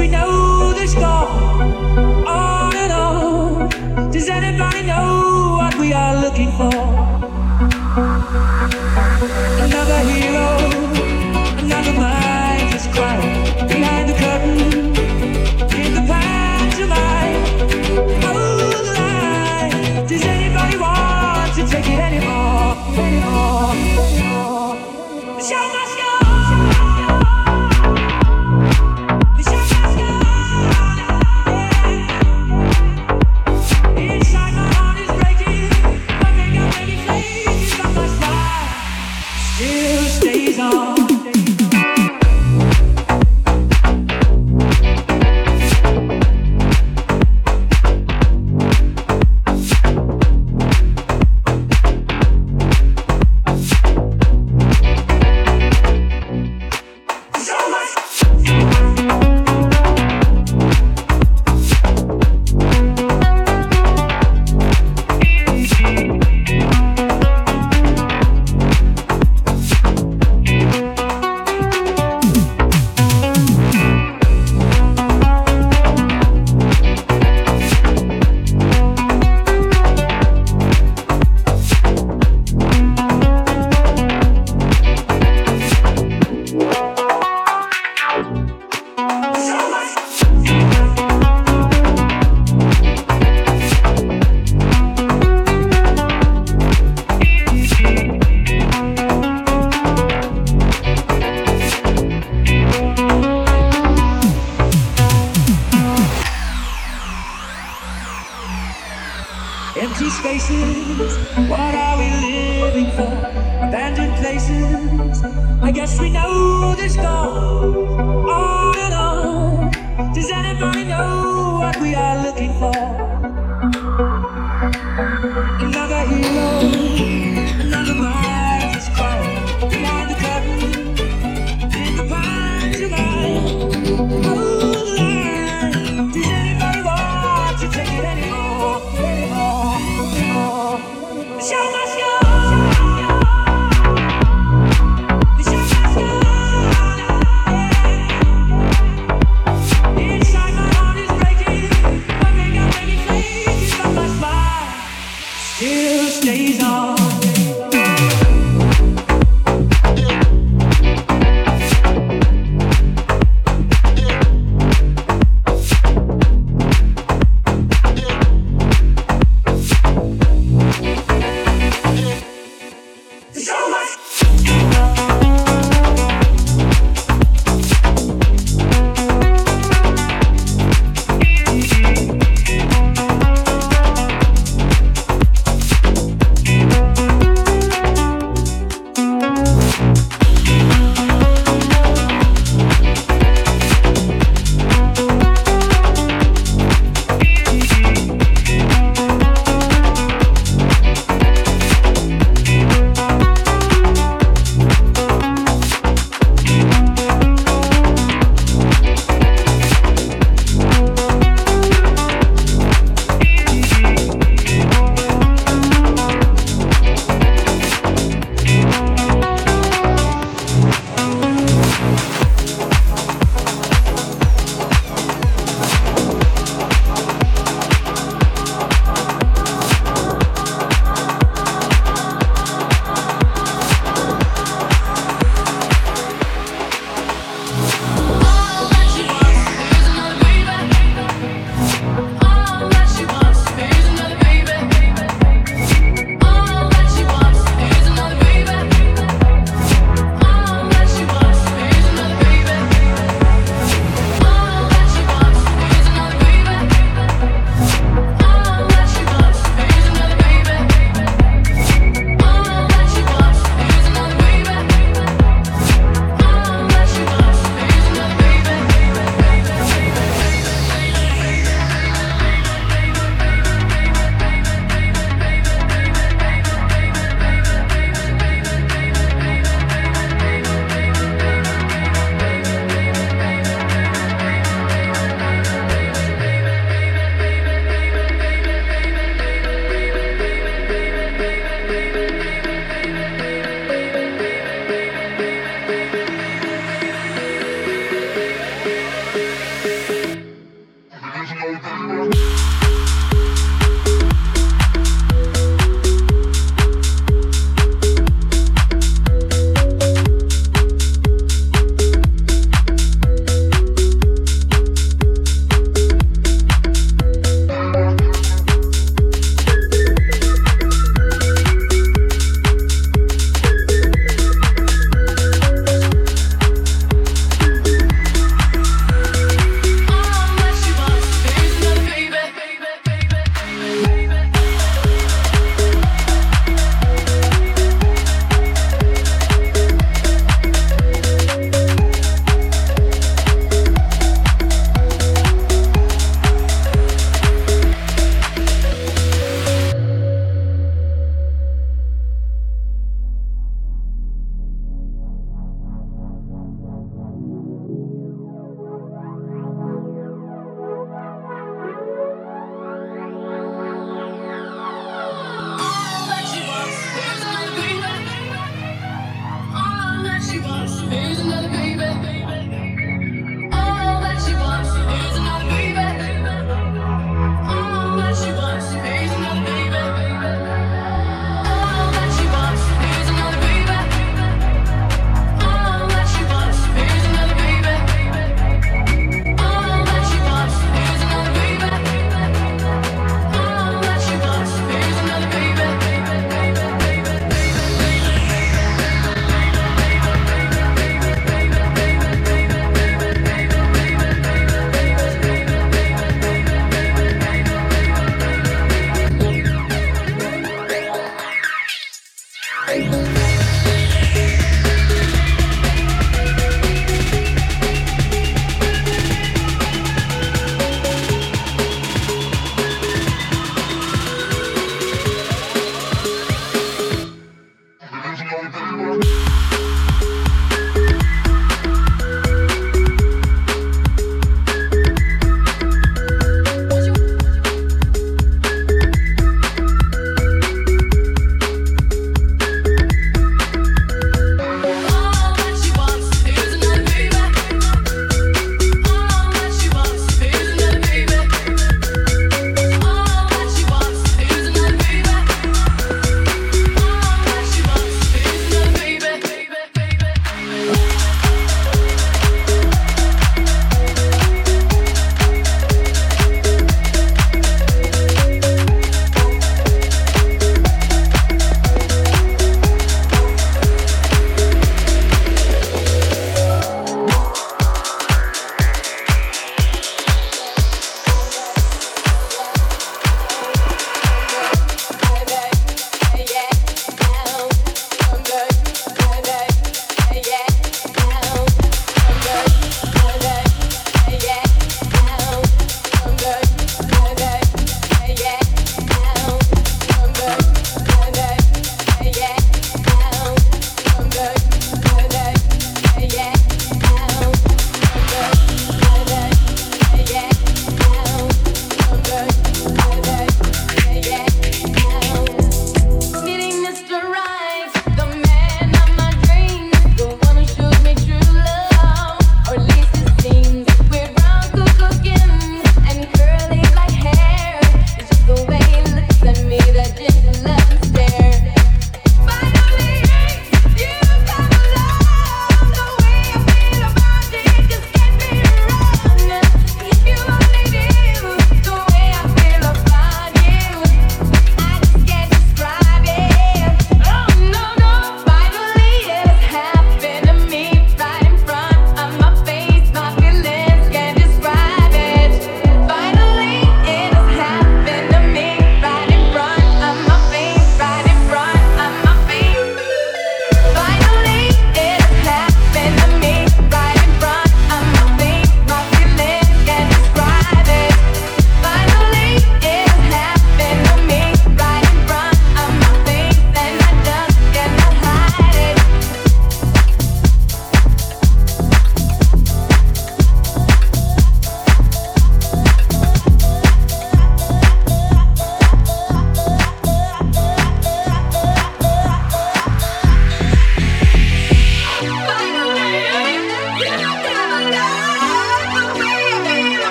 we 0.00 0.08
know 0.08 0.39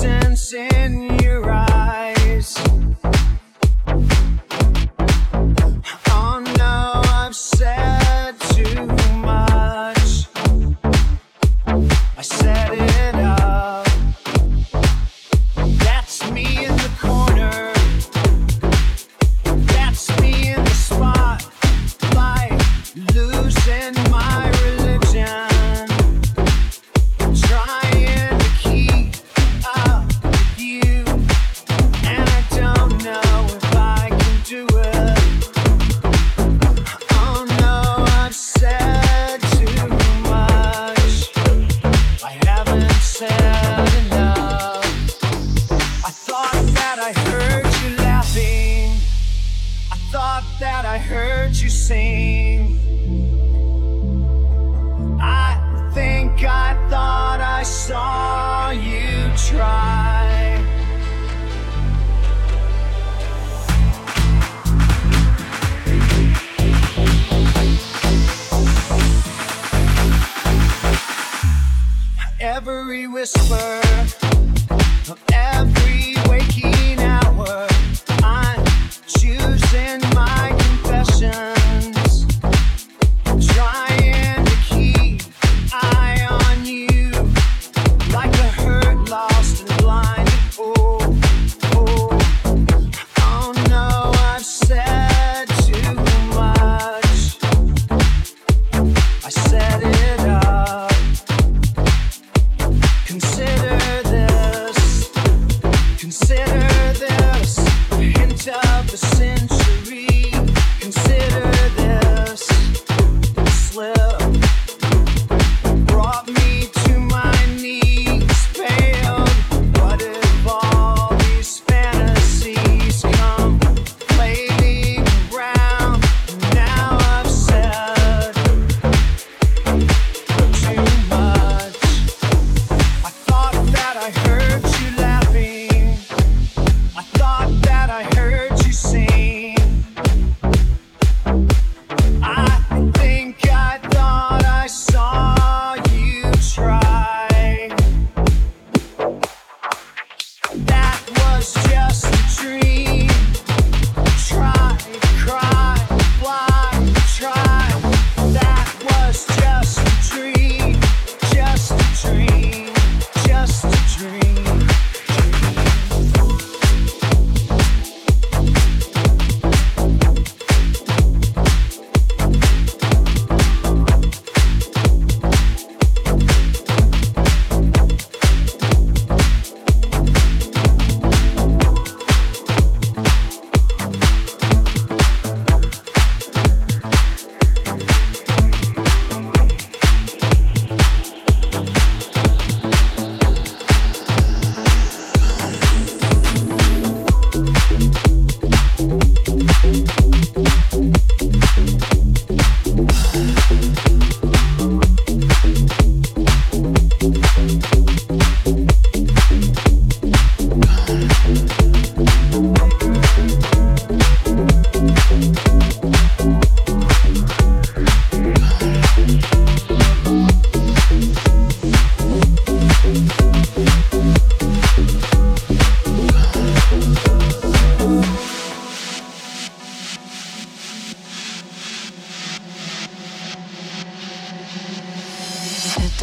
Sense 0.00 0.54
in 0.54 1.18
your 1.18 1.50
eyes. 1.50 2.19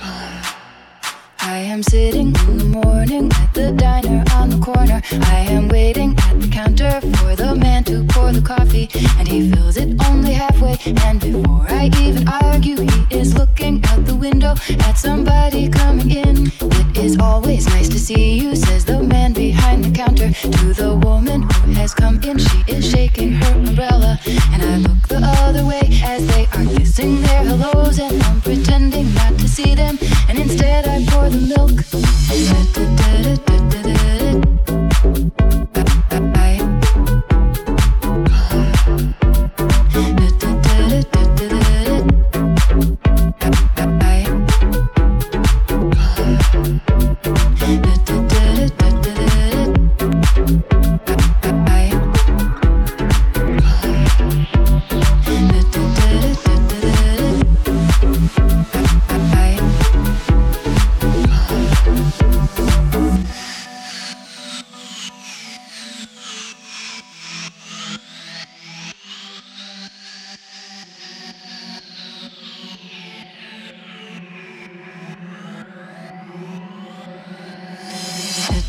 Right. 0.00 0.29
I 1.50 1.58
am 1.58 1.82
sitting 1.82 2.28
in 2.46 2.58
the 2.58 2.64
morning 2.64 3.28
at 3.32 3.52
the 3.54 3.72
diner 3.72 4.22
on 4.34 4.50
the 4.50 4.58
corner. 4.58 5.02
I 5.34 5.38
am 5.50 5.66
waiting 5.66 6.14
at 6.16 6.40
the 6.40 6.46
counter 6.46 7.00
for 7.16 7.34
the 7.34 7.56
man 7.56 7.82
to 7.84 8.04
pour 8.10 8.30
the 8.30 8.40
coffee, 8.40 8.88
and 9.18 9.26
he 9.26 9.50
fills 9.50 9.76
it 9.76 10.00
only 10.06 10.32
halfway. 10.32 10.78
And 11.04 11.20
before 11.20 11.66
I 11.68 11.90
even 11.98 12.28
argue, 12.28 12.76
he 12.76 13.00
is 13.10 13.34
looking 13.34 13.84
out 13.86 14.06
the 14.06 14.14
window 14.14 14.54
at 14.86 14.92
somebody 14.92 15.68
coming 15.68 16.12
in. 16.12 16.52
It 16.60 16.96
is 16.96 17.18
always 17.18 17.66
nice 17.66 17.88
to 17.88 17.98
see 17.98 18.38
you, 18.38 18.54
says 18.54 18.84
the 18.84 19.02
man 19.02 19.32
behind 19.32 19.84
the 19.84 19.90
counter 19.90 20.30
to 20.32 20.72
the 20.72 21.00
woman 21.02 21.42
who 21.42 21.72
has 21.72 21.92
come 21.94 22.22
in. 22.22 22.38
She 22.38 22.62
is 22.68 22.88
shaking 22.88 23.32
her 23.32 23.54
umbrella, 23.54 24.20
and 24.52 24.62
I 24.62 24.76
look 24.76 25.08
the 25.08 25.20
other 25.20 25.66
way 25.66 25.82
as 26.04 26.24
they 26.28 26.46
are 26.54 26.64
kissing 26.76 27.20
their 27.22 27.42
hellos, 27.42 27.98
and 27.98 28.22
I'm 28.22 28.40
pretending 28.40 29.12
not 29.14 29.36
to 29.40 29.48
see 29.48 29.74
them, 29.74 29.98
and 30.28 30.38
instead 30.38 30.86
I 30.86 31.04
pour 31.06 31.28
the 31.28 31.39
milk. 31.40 31.80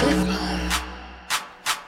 Fly. 0.00 0.59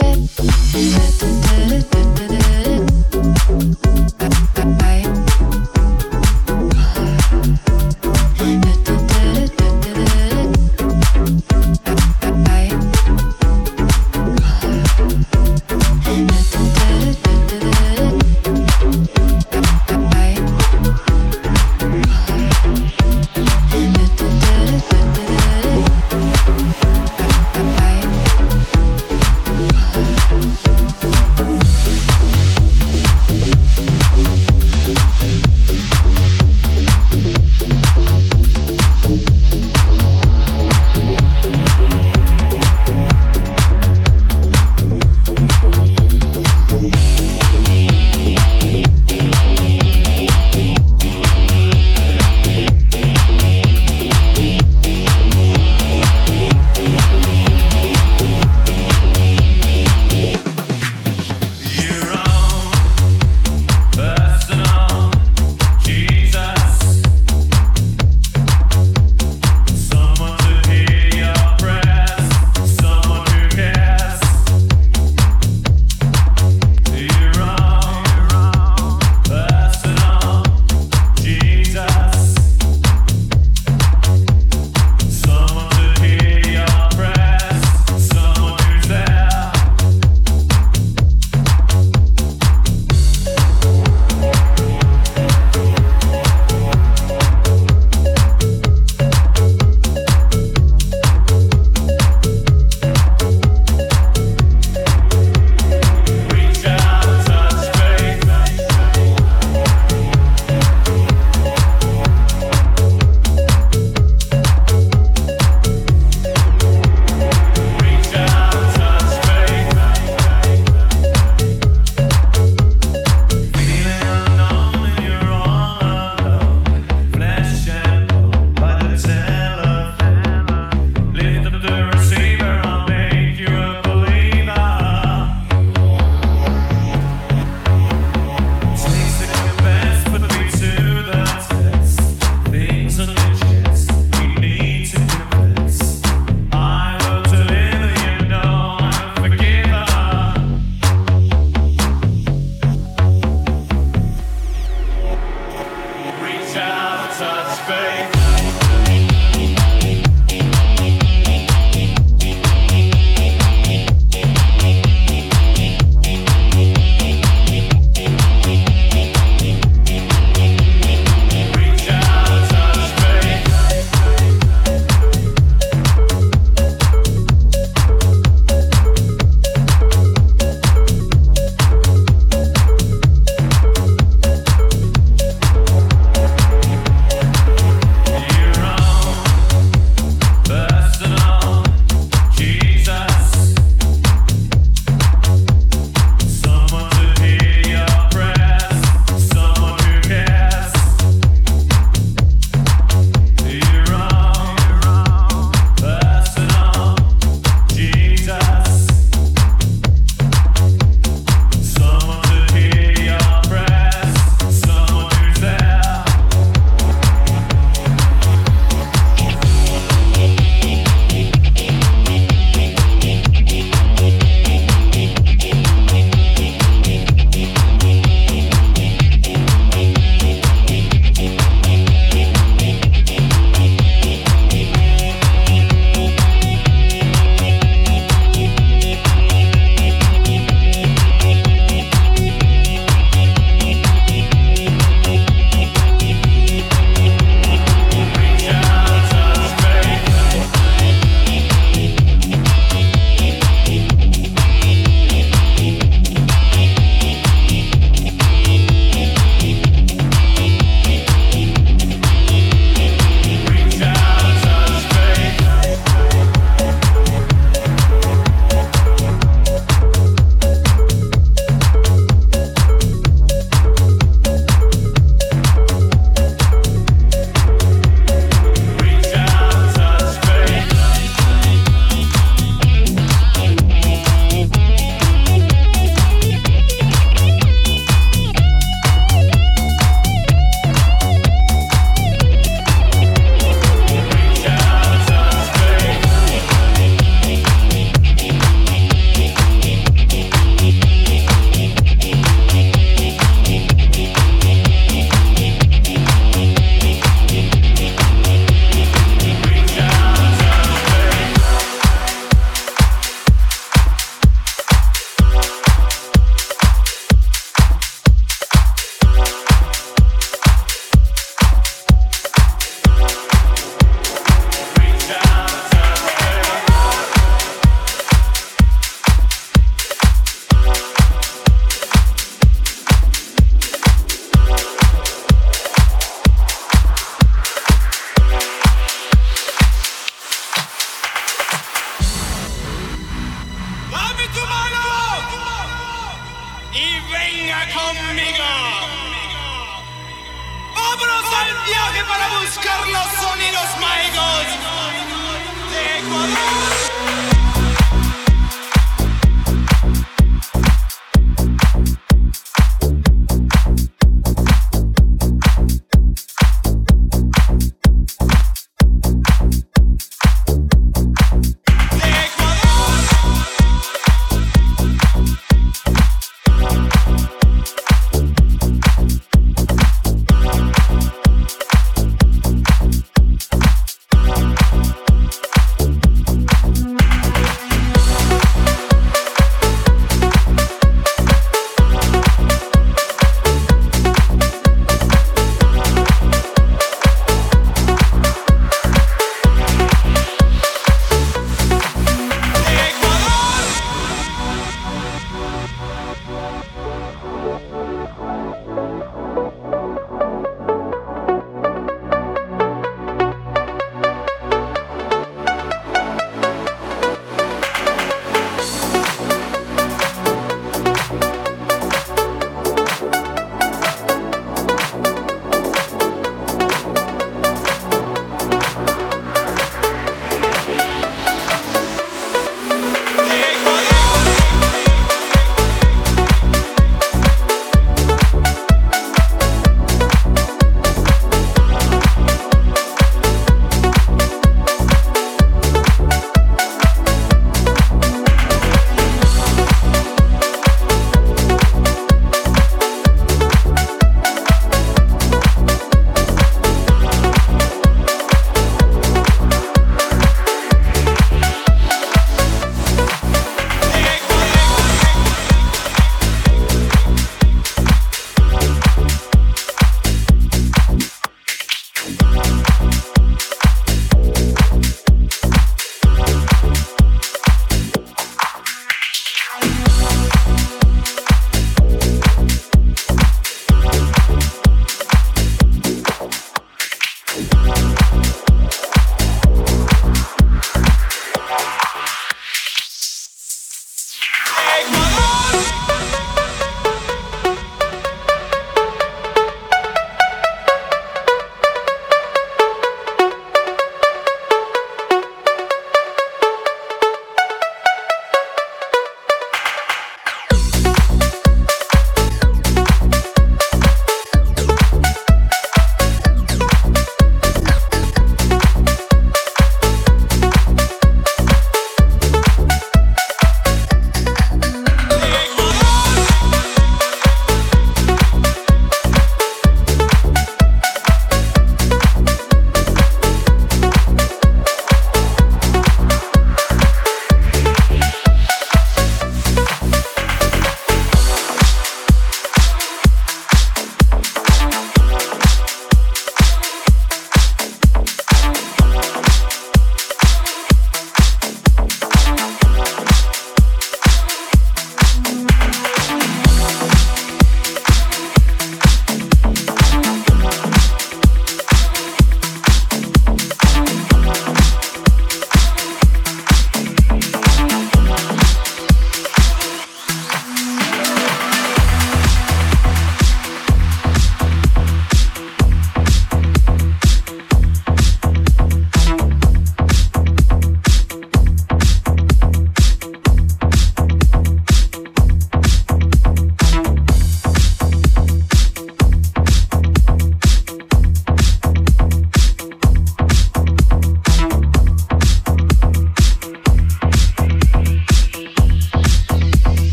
wet. 0.00 0.38